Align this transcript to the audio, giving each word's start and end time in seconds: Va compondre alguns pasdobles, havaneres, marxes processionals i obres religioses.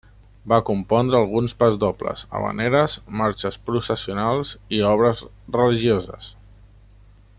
Va 0.51 0.57
compondre 0.67 1.17
alguns 1.17 1.53
pasdobles, 1.63 2.23
havaneres, 2.39 2.95
marxes 3.21 3.59
processionals 3.69 4.55
i 4.79 4.81
obres 4.95 5.23
religioses. 5.59 6.33